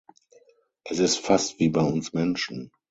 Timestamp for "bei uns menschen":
1.69-2.71